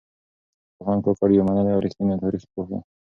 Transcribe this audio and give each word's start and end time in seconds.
پوهاند 0.75 1.01
کاکړ 1.05 1.29
يو 1.31 1.45
منلی 1.47 1.71
او 1.73 1.83
رښتينی 1.85 2.15
تاريخ 2.23 2.43
پوه 2.51 2.65
و. 2.77 2.79